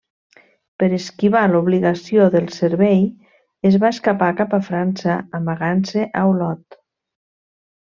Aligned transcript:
Per 0.83 0.87
esquivar 0.97 1.43
l’obligació 1.51 2.25
del 2.37 2.47
servei 2.55 3.05
es 3.73 3.79
va 3.85 3.93
escapar 3.97 4.31
cap 4.41 4.57
a 4.59 4.61
França 4.71 5.21
amagant-se 5.43 6.09
a 6.23 6.25
Olot. 6.35 6.81